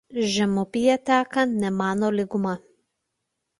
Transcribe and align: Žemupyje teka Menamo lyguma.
Žemupyje 0.33 0.95
teka 1.07 1.39
Menamo 1.59 2.07
lyguma. 2.17 2.53